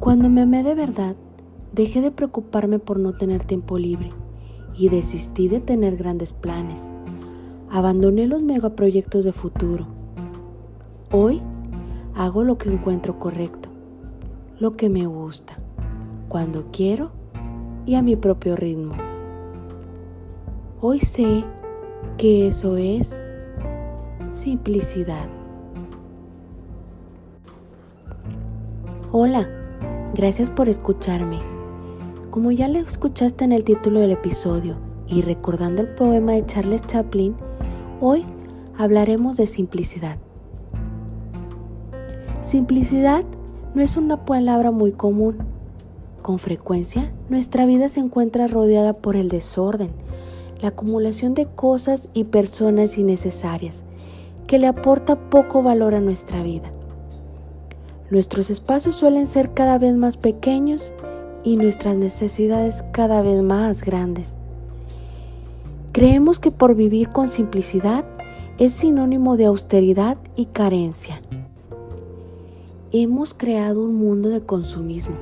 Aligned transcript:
Cuando 0.00 0.30
me 0.30 0.42
amé 0.42 0.62
de 0.62 0.76
verdad, 0.76 1.16
dejé 1.72 2.00
de 2.00 2.12
preocuparme 2.12 2.78
por 2.78 3.00
no 3.00 3.14
tener 3.14 3.42
tiempo 3.42 3.78
libre 3.78 4.10
y 4.76 4.90
desistí 4.90 5.48
de 5.48 5.60
tener 5.60 5.96
grandes 5.96 6.32
planes. 6.32 6.86
Abandoné 7.68 8.28
los 8.28 8.44
megaproyectos 8.44 9.24
de 9.24 9.32
futuro. 9.32 9.88
Hoy 11.10 11.42
hago 12.14 12.44
lo 12.44 12.58
que 12.58 12.72
encuentro 12.72 13.18
correcto, 13.18 13.70
lo 14.60 14.72
que 14.72 14.88
me 14.88 15.04
gusta, 15.06 15.58
cuando 16.28 16.66
quiero 16.70 17.10
y 17.84 17.96
a 17.96 18.02
mi 18.02 18.14
propio 18.14 18.54
ritmo. 18.54 18.94
Hoy 20.80 21.00
sé 21.00 21.44
que 22.18 22.46
eso 22.46 22.76
es 22.76 23.20
simplicidad. 24.30 25.26
Hola, 29.10 29.57
gracias 30.14 30.50
por 30.50 30.68
escucharme. 30.68 31.38
Como 32.30 32.50
ya 32.50 32.68
le 32.68 32.80
escuchaste 32.80 33.44
en 33.44 33.52
el 33.52 33.64
título 33.64 34.00
del 34.00 34.12
episodio 34.12 34.76
y 35.06 35.22
recordando 35.22 35.82
el 35.82 35.88
poema 35.88 36.32
de 36.32 36.46
Charles 36.46 36.82
Chaplin, 36.82 37.34
hoy 38.00 38.24
hablaremos 38.76 39.36
de 39.36 39.46
simplicidad. 39.46 40.16
Simplicidad 42.40 43.24
no 43.74 43.82
es 43.82 43.96
una 43.96 44.24
palabra 44.24 44.70
muy 44.70 44.92
común. 44.92 45.38
Con 46.22 46.38
frecuencia, 46.38 47.12
nuestra 47.28 47.66
vida 47.66 47.88
se 47.88 48.00
encuentra 48.00 48.46
rodeada 48.46 48.92
por 48.94 49.16
el 49.16 49.28
desorden, 49.28 49.90
la 50.60 50.68
acumulación 50.68 51.34
de 51.34 51.46
cosas 51.46 52.08
y 52.12 52.24
personas 52.24 52.98
innecesarias 52.98 53.84
que 54.46 54.58
le 54.58 54.66
aporta 54.66 55.16
poco 55.28 55.62
valor 55.62 55.94
a 55.94 56.00
nuestra 56.00 56.42
vida. 56.42 56.72
Nuestros 58.10 58.48
espacios 58.48 58.96
suelen 58.96 59.26
ser 59.26 59.52
cada 59.52 59.78
vez 59.78 59.94
más 59.94 60.16
pequeños 60.16 60.94
y 61.44 61.56
nuestras 61.56 61.94
necesidades 61.94 62.82
cada 62.90 63.20
vez 63.20 63.42
más 63.42 63.82
grandes. 63.82 64.38
Creemos 65.92 66.40
que 66.40 66.50
por 66.50 66.74
vivir 66.74 67.10
con 67.10 67.28
simplicidad 67.28 68.06
es 68.56 68.72
sinónimo 68.72 69.36
de 69.36 69.44
austeridad 69.44 70.16
y 70.36 70.46
carencia. 70.46 71.20
Hemos 72.92 73.34
creado 73.34 73.84
un 73.84 73.96
mundo 73.96 74.30
de 74.30 74.40
consumismo, 74.40 75.16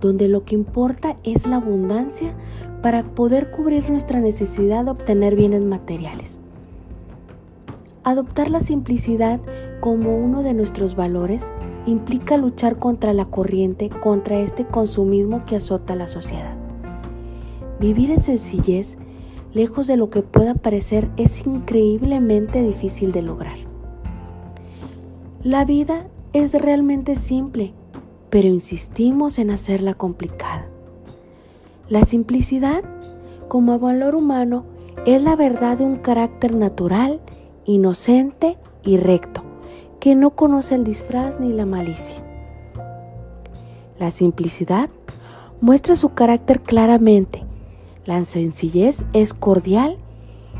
donde 0.00 0.26
lo 0.26 0.44
que 0.44 0.56
importa 0.56 1.16
es 1.22 1.46
la 1.46 1.56
abundancia 1.56 2.34
para 2.82 3.04
poder 3.04 3.52
cubrir 3.52 3.88
nuestra 3.90 4.18
necesidad 4.18 4.84
de 4.84 4.90
obtener 4.90 5.36
bienes 5.36 5.62
materiales. 5.62 6.40
Adoptar 8.02 8.50
la 8.50 8.60
simplicidad 8.60 9.40
como 9.80 10.16
uno 10.16 10.42
de 10.42 10.54
nuestros 10.54 10.96
valores 10.96 11.50
implica 11.88 12.36
luchar 12.36 12.78
contra 12.78 13.12
la 13.12 13.26
corriente, 13.26 13.88
contra 13.88 14.38
este 14.38 14.64
consumismo 14.64 15.44
que 15.46 15.56
azota 15.56 15.94
la 15.94 16.08
sociedad. 16.08 16.56
Vivir 17.80 18.10
en 18.10 18.20
sencillez, 18.20 18.96
lejos 19.52 19.86
de 19.86 19.96
lo 19.96 20.10
que 20.10 20.22
pueda 20.22 20.54
parecer, 20.54 21.08
es 21.16 21.46
increíblemente 21.46 22.62
difícil 22.62 23.12
de 23.12 23.22
lograr. 23.22 23.56
La 25.42 25.64
vida 25.64 26.06
es 26.32 26.52
realmente 26.60 27.16
simple, 27.16 27.72
pero 28.30 28.48
insistimos 28.48 29.38
en 29.38 29.50
hacerla 29.50 29.94
complicada. 29.94 30.66
La 31.88 32.04
simplicidad, 32.04 32.82
como 33.48 33.78
valor 33.78 34.14
humano, 34.14 34.64
es 35.06 35.22
la 35.22 35.36
verdad 35.36 35.78
de 35.78 35.84
un 35.84 35.96
carácter 35.96 36.54
natural, 36.54 37.20
inocente 37.64 38.58
y 38.82 38.96
recto, 38.96 39.42
que 40.00 40.14
no 40.14 40.30
conoce 40.30 40.74
el 40.74 40.84
disfraz 40.84 41.38
ni 41.40 41.52
la 41.52 41.66
malicia. 41.66 42.22
La 43.98 44.10
simplicidad 44.10 44.90
muestra 45.60 45.96
su 45.96 46.10
carácter 46.10 46.60
claramente. 46.60 47.44
La 48.04 48.24
sencillez 48.24 49.04
es 49.12 49.34
cordial 49.34 49.98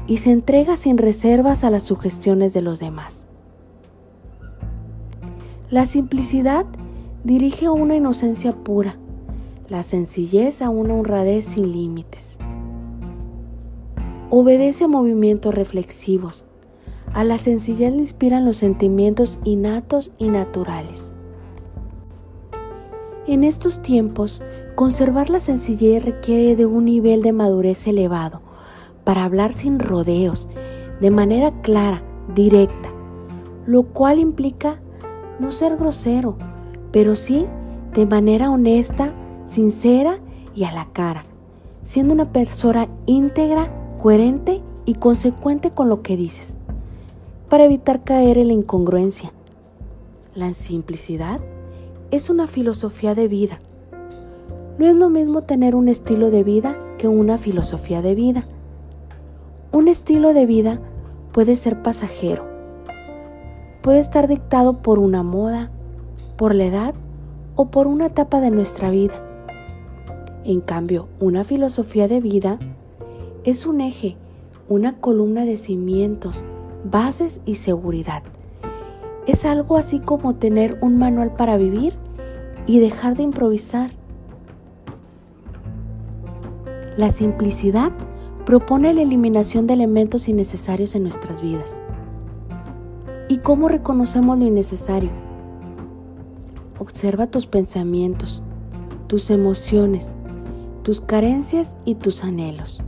y 0.07 0.19
se 0.19 0.33
entrega 0.33 0.77
sin 0.77 0.99
reservas 0.99 1.65
a 1.65 1.71
las 1.71 1.85
sugestiones 1.85 2.53
de 2.53 2.63
los 2.63 2.81
demás. 2.81 3.27
La 5.71 5.87
simplicidad 5.87 6.67
dirige 7.25 7.67
a 7.67 7.73
una 7.73 7.95
inocencia 7.95 8.53
pura, 8.53 8.97
la 9.69 9.83
sencillez 9.83 10.63
a 10.63 10.71
una 10.71 10.95
honradez 10.95 11.45
sin 11.45 11.73
límites. 11.73 12.39
Obedece 14.31 14.85
a 14.85 14.89
movimientos 14.89 15.55
reflexivos. 15.55 16.45
A 17.15 17.25
la 17.25 17.39
sencillez 17.39 17.93
le 17.93 17.99
inspiran 17.99 18.45
los 18.45 18.59
sentimientos 18.59 19.39
innatos 19.45 20.13
y 20.19 20.29
naturales. 20.29 21.15
En 23.27 23.45
estos 23.45 23.83
tiempos, 23.83 24.43
conservar 24.75 25.31
la 25.31 25.41
sencillez 25.41 26.05
requiere 26.05 26.55
de 26.55 26.67
un 26.67 26.85
nivel 26.85 27.23
de 27.23 27.33
madurez 27.33 27.87
elevado 27.87 28.41
para 29.05 29.25
hablar 29.25 29.53
sin 29.53 29.79
rodeos, 29.79 30.49
de 31.01 31.11
manera 31.11 31.53
clara, 31.63 32.03
directa, 32.35 32.91
lo 33.67 33.85
cual 33.85 34.19
implica 34.19 34.81
no 35.39 35.51
ser 35.51 35.77
grosero, 35.77 36.37
pero 36.93 37.17
sí 37.17 37.47
de 37.95 38.07
manera 38.07 38.51
honesta, 38.51 39.13
sincera 39.47 40.21
y 40.55 40.65
a 40.65 40.73
la 40.73 40.89
cara, 40.93 41.23
siendo 41.85 42.13
una 42.15 42.33
persona 42.33 42.89
íntegra, 43.07 43.73
coherente 43.99 44.63
y 44.85 44.95
consecuente 44.95 45.71
con 45.71 45.89
lo 45.89 46.03
que 46.03 46.17
dices, 46.17 46.58
para 47.49 47.65
evitar 47.65 48.05
caer 48.05 48.39
en 48.39 48.49
la 48.49 48.53
incongruencia. 48.55 49.33
La 50.35 50.53
simplicidad 50.55 51.41
es 52.11 52.31
una 52.31 52.47
filosofía 52.47 53.15
de 53.15 53.29
vida. 53.29 53.61
No 54.79 54.87
es 54.87 54.95
lo 54.95 55.09
mismo 55.09 55.43
tener 55.43 55.75
un 55.75 55.89
estilo 55.89 56.31
de 56.31 56.45
vida 56.45 56.77
que 56.99 57.09
una 57.09 57.39
filosofía 57.39 58.03
de 58.03 58.15
vida. 58.15 58.45
Un 59.73 59.89
estilo 59.89 60.35
de 60.35 60.47
vida 60.47 60.79
puede 61.33 61.57
ser 61.57 61.83
pasajero, 61.83 62.45
puede 63.83 63.99
estar 63.99 64.29
dictado 64.29 64.83
por 64.83 64.99
una 64.99 65.23
moda, 65.23 65.71
por 66.37 66.55
la 66.55 66.65
edad 66.67 66.95
o 67.57 67.67
por 67.67 67.87
una 67.87 68.07
etapa 68.07 68.41
de 68.41 68.51
nuestra 68.51 68.91
vida. 68.91 69.15
En 70.45 70.61
cambio, 70.61 71.09
una 71.21 71.45
filosofía 71.45 72.09
de 72.09 72.21
vida 72.21 72.59
es 73.45 73.67
un 73.67 73.81
eje, 73.81 74.17
una 74.69 74.93
columna 74.93 75.45
de 75.45 75.57
cimientos, 75.57 76.45
bases 76.85 77.41
y 77.45 77.57
seguridad. 77.57 78.23
Es 79.27 79.45
algo 79.45 79.77
así 79.77 80.01
como 80.01 80.37
tener 80.37 80.79
un 80.81 80.97
manual 80.97 81.35
para 81.35 81.57
vivir 81.57 81.95
y 82.67 82.81
dejar 82.81 83.17
de 83.17 83.25
improvisar. 83.25 83.91
La 86.97 87.11
simplicidad 87.11 87.93
propone 88.45 88.95
la 88.95 89.03
eliminación 89.03 89.67
de 89.67 89.75
elementos 89.75 90.29
innecesarios 90.29 90.95
en 90.95 91.03
nuestras 91.03 91.43
vidas. 91.43 91.77
¿Y 93.29 93.39
cómo 93.39 93.69
reconocemos 93.69 94.39
lo 94.39 94.47
innecesario? 94.47 95.11
Observa 96.79 97.27
tus 97.27 97.47
pensamientos, 97.47 98.43
tus 99.07 99.29
emociones, 99.31 100.15
tus 100.83 101.03
carencias 101.03 101.77
y 101.85 101.97
tus 101.97 102.25
anhelos. 102.25 102.81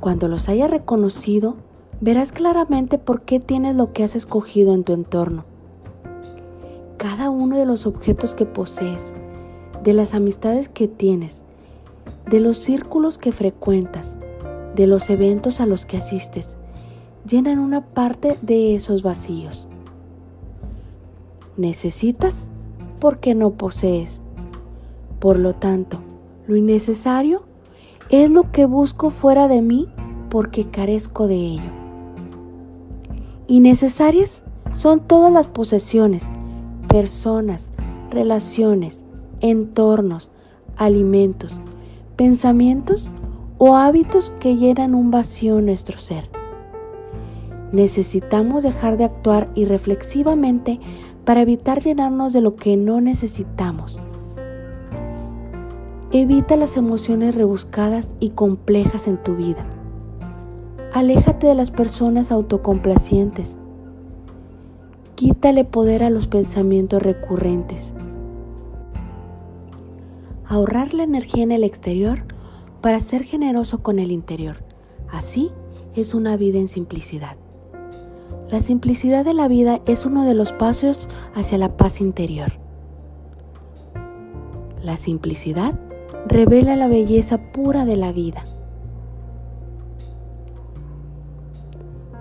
Cuando 0.00 0.26
los 0.26 0.48
hayas 0.48 0.70
reconocido, 0.70 1.56
verás 2.00 2.32
claramente 2.32 2.98
por 2.98 3.22
qué 3.22 3.40
tienes 3.40 3.76
lo 3.76 3.92
que 3.92 4.04
has 4.04 4.16
escogido 4.16 4.74
en 4.74 4.84
tu 4.84 4.92
entorno. 4.92 5.44
Cada 6.96 7.30
uno 7.30 7.58
de 7.58 7.66
los 7.66 7.86
objetos 7.86 8.34
que 8.34 8.46
posees, 8.46 9.12
de 9.82 9.92
las 9.92 10.14
amistades 10.14 10.68
que 10.68 10.88
tienes, 10.88 11.42
de 12.28 12.40
los 12.40 12.56
círculos 12.58 13.18
que 13.18 13.32
frecuentas, 13.32 14.16
de 14.74 14.86
los 14.86 15.10
eventos 15.10 15.60
a 15.60 15.66
los 15.66 15.84
que 15.84 15.98
asistes, 15.98 16.56
llenan 17.28 17.58
una 17.58 17.84
parte 17.84 18.36
de 18.42 18.74
esos 18.74 19.02
vacíos. 19.02 19.66
Necesitas 21.56 22.48
porque 22.98 23.34
no 23.34 23.50
posees. 23.52 24.22
Por 25.18 25.38
lo 25.38 25.54
tanto, 25.54 26.00
lo 26.46 26.56
innecesario 26.56 27.42
es 28.08 28.30
lo 28.30 28.50
que 28.52 28.64
busco 28.64 29.10
fuera 29.10 29.48
de 29.48 29.60
mí 29.60 29.88
porque 30.30 30.70
carezco 30.70 31.26
de 31.26 31.36
ello. 31.36 31.79
Innecesarias 33.50 34.44
son 34.72 35.00
todas 35.00 35.32
las 35.32 35.48
posesiones, 35.48 36.30
personas, 36.86 37.68
relaciones, 38.08 39.02
entornos, 39.40 40.30
alimentos, 40.76 41.60
pensamientos 42.14 43.10
o 43.58 43.74
hábitos 43.74 44.32
que 44.38 44.56
llenan 44.56 44.94
un 44.94 45.10
vacío 45.10 45.58
en 45.58 45.66
nuestro 45.66 45.98
ser. 45.98 46.30
Necesitamos 47.72 48.62
dejar 48.62 48.96
de 48.96 49.02
actuar 49.02 49.50
irreflexivamente 49.56 50.78
para 51.24 51.40
evitar 51.40 51.80
llenarnos 51.80 52.32
de 52.32 52.42
lo 52.42 52.54
que 52.54 52.76
no 52.76 53.00
necesitamos. 53.00 54.00
Evita 56.12 56.54
las 56.54 56.76
emociones 56.76 57.34
rebuscadas 57.34 58.14
y 58.20 58.30
complejas 58.30 59.08
en 59.08 59.20
tu 59.20 59.34
vida. 59.34 59.66
Aléjate 60.92 61.46
de 61.46 61.54
las 61.54 61.70
personas 61.70 62.32
autocomplacientes. 62.32 63.56
Quítale 65.14 65.64
poder 65.64 66.02
a 66.02 66.10
los 66.10 66.26
pensamientos 66.26 67.02
recurrentes. 67.02 67.94
ahorrar 70.50 70.94
la 70.94 71.04
energía 71.04 71.44
en 71.44 71.52
el 71.52 71.62
exterior 71.62 72.24
para 72.80 72.98
ser 72.98 73.22
generoso 73.22 73.84
con 73.84 74.00
el 74.00 74.10
interior. 74.10 74.64
Así 75.08 75.52
es 75.94 76.12
una 76.12 76.36
vida 76.36 76.58
en 76.58 76.66
simplicidad. 76.66 77.36
La 78.48 78.60
simplicidad 78.60 79.24
de 79.24 79.32
la 79.32 79.46
vida 79.46 79.80
es 79.86 80.04
uno 80.04 80.24
de 80.24 80.34
los 80.34 80.52
pasos 80.52 81.08
hacia 81.36 81.56
la 81.56 81.76
paz 81.76 82.00
interior. 82.00 82.54
La 84.82 84.96
simplicidad 84.96 85.78
revela 86.26 86.74
la 86.74 86.88
belleza 86.88 87.52
pura 87.52 87.84
de 87.84 87.94
la 87.94 88.10
vida. 88.10 88.42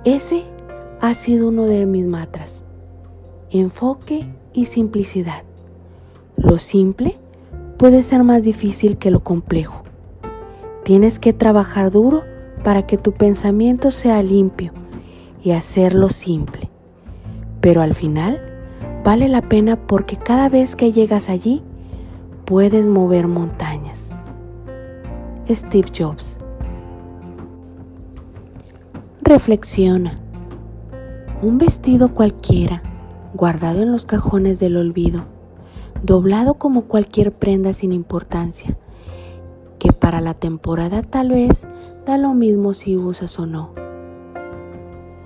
Ese 0.06 0.46
ha 1.01 1.13
sido 1.13 1.50
uno 1.50 1.66
de 1.66 1.86
mis 1.86 2.06
matras. 2.06 2.62
Enfoque 3.51 4.25
y 4.54 4.66
simplicidad. 4.66 5.44
Lo 6.38 6.57
simple 6.57 7.18
puede 7.78 8.01
ser 8.01 8.24
más 8.24 8.44
difícil 8.44 8.98
que 8.98 9.12
lo 9.12 9.22
complejo. 9.25 9.84
Tienes 10.84 11.19
que 11.19 11.34
trabajar 11.34 11.92
duro 11.92 12.24
para 12.63 12.88
que 12.88 12.98
tu 12.98 13.12
pensamiento 13.12 13.92
sea 13.92 14.24
limpio 14.24 14.72
y 15.44 15.51
hacerlo 15.51 16.07
simple. 16.07 16.69
Pero 17.60 17.81
al 17.81 17.94
final 17.94 18.42
vale 19.04 19.28
la 19.28 19.42
pena 19.42 19.75
porque 19.75 20.16
cada 20.16 20.48
vez 20.48 20.78
que 20.78 20.94
llegas 20.94 21.30
allí 21.30 21.62
puedes 22.45 22.88
mover 22.88 23.28
montañas. 23.28 24.12
Steve 25.50 25.92
Jobs. 25.98 26.38
Reflexiona. 29.30 30.18
Un 31.44 31.60
vestido 31.60 32.16
cualquiera, 32.16 32.81
guardado 33.36 33.84
en 33.84 33.92
los 33.92 34.08
cajones 34.08 34.60
del 34.60 34.76
olvido, 34.76 35.26
doblado 36.02 36.56
como 36.56 36.86
cualquier 36.86 37.31
prenda 37.31 37.74
sin 37.74 37.94
importancia, 37.94 38.76
que 39.78 39.94
para 39.94 40.20
la 40.20 40.34
temporada 40.34 41.04
tal 41.04 41.30
vez 41.30 41.68
da 42.08 42.18
lo 42.18 42.34
mismo 42.34 42.74
si 42.74 42.98
usas 42.98 43.38
o 43.38 43.46
no 43.46 43.76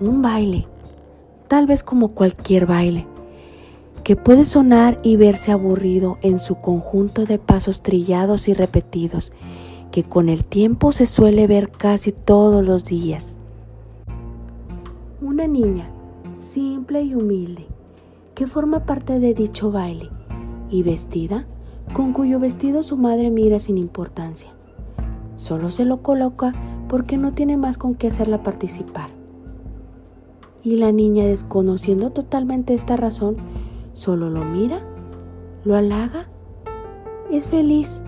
un 0.01 0.21
baile, 0.21 0.67
tal 1.47 1.65
vez 1.65 1.81
como 1.81 2.09
cualquier 2.09 2.65
baile, 2.65 3.07
que 4.03 4.17
puede 4.17 4.43
sonar 4.43 4.99
y 5.01 5.15
verse 5.15 5.53
aburrido 5.53 6.17
en 6.21 6.39
su 6.39 6.55
conjunto 6.55 7.23
de 7.25 7.39
pasos 7.39 7.81
trillados 7.81 8.49
y 8.49 8.53
repetidos, 8.53 9.31
que 9.91 10.03
con 10.03 10.27
el 10.27 10.43
tiempo 10.43 10.91
se 10.91 11.05
suele 11.05 11.47
ver 11.47 11.71
casi 11.71 12.11
todos 12.11 12.67
los 12.67 12.83
días. 12.83 13.33
Una 15.23 15.47
niña, 15.47 15.89
simple 16.39 17.01
y 17.01 17.15
humilde, 17.15 17.65
que 18.35 18.45
forma 18.45 18.85
parte 18.85 19.21
de 19.21 19.33
dicho 19.33 19.71
baile, 19.71 20.09
y 20.69 20.83
vestida, 20.83 21.47
con 21.93 22.11
cuyo 22.11 22.39
vestido 22.39 22.83
su 22.83 22.97
madre 22.97 23.31
mira 23.31 23.57
sin 23.59 23.77
importancia. 23.77 24.49
Solo 25.37 25.71
se 25.71 25.85
lo 25.85 26.01
coloca 26.01 26.51
porque 26.89 27.17
no 27.17 27.31
tiene 27.31 27.55
más 27.55 27.77
con 27.77 27.95
qué 27.95 28.07
hacerla 28.07 28.43
participar. 28.43 29.11
Y 30.61 30.75
la 30.75 30.91
niña, 30.91 31.23
desconociendo 31.23 32.09
totalmente 32.09 32.73
esta 32.73 32.97
razón, 32.97 33.37
solo 33.93 34.29
lo 34.29 34.43
mira, 34.43 34.81
lo 35.63 35.75
halaga, 35.75 36.27
es 37.31 37.47
feliz 37.47 38.01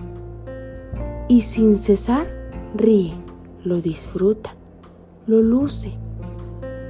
y 1.28 1.40
sin 1.40 1.78
cesar 1.78 2.26
ríe, 2.74 3.14
lo 3.64 3.80
disfruta, 3.80 4.54
lo 5.26 5.40
luce, 5.40 5.98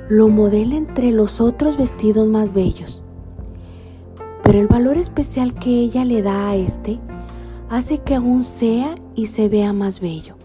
lo 0.09 0.29
modela 0.29 0.77
entre 0.77 1.11
los 1.11 1.41
otros 1.41 1.77
vestidos 1.77 2.29
más 2.29 2.53
bellos. 2.53 3.03
Pero 4.43 4.61
el 4.61 4.69
valor 4.69 4.97
especial 4.97 5.55
que 5.55 5.81
ella 5.81 6.05
le 6.05 6.23
da 6.23 6.51
a 6.51 6.57
este 6.57 7.01
hace 7.69 7.99
que 7.99 8.15
aún 8.15 8.45
sea 8.45 8.95
y 9.17 9.27
se 9.27 9.49
vea 9.49 9.73
más 9.73 10.01
bello, 10.01 10.37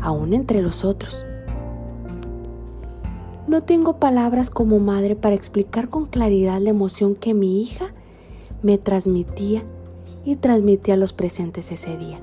aún 0.00 0.32
entre 0.32 0.62
los 0.62 0.84
otros. 0.84 1.24
No 3.46 3.62
tengo 3.62 3.98
palabras 3.98 4.48
como 4.48 4.78
madre 4.78 5.16
para 5.16 5.34
explicar 5.34 5.90
con 5.90 6.06
claridad 6.06 6.60
la 6.60 6.70
emoción 6.70 7.14
que 7.14 7.34
mi 7.34 7.60
hija 7.60 7.92
me 8.62 8.78
transmitía 8.78 9.64
y 10.24 10.36
transmitía 10.36 10.94
a 10.94 10.96
los 10.96 11.12
presentes 11.12 11.72
ese 11.72 11.96
día. 11.98 12.20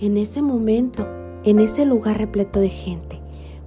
En 0.00 0.16
ese 0.16 0.42
momento, 0.42 1.08
en 1.42 1.58
ese 1.58 1.84
lugar 1.86 2.18
repleto 2.18 2.60
de 2.60 2.68
gente, 2.68 3.21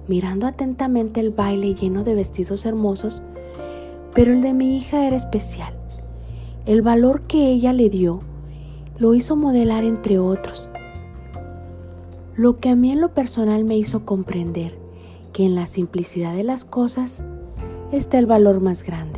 mirando 0.08 0.46
atentamente 0.46 1.20
el 1.20 1.30
baile 1.30 1.74
lleno 1.74 2.04
de 2.04 2.14
vestidos 2.14 2.66
hermosos, 2.66 3.22
pero 4.14 4.32
el 4.32 4.40
de 4.40 4.52
mi 4.52 4.76
hija 4.76 5.06
era 5.06 5.16
especial. 5.16 5.74
El 6.64 6.82
valor 6.82 7.22
que 7.22 7.48
ella 7.48 7.72
le 7.72 7.90
dio 7.90 8.20
lo 8.98 9.14
hizo 9.14 9.36
modelar 9.36 9.84
entre 9.84 10.18
otros. 10.18 10.68
Lo 12.34 12.58
que 12.58 12.70
a 12.70 12.76
mí 12.76 12.92
en 12.92 13.00
lo 13.00 13.14
personal 13.14 13.64
me 13.64 13.76
hizo 13.76 14.04
comprender 14.04 14.78
que 15.32 15.44
en 15.44 15.54
la 15.54 15.66
simplicidad 15.66 16.34
de 16.34 16.44
las 16.44 16.64
cosas 16.64 17.22
está 17.92 18.18
el 18.18 18.26
valor 18.26 18.60
más 18.60 18.82
grande. 18.82 19.15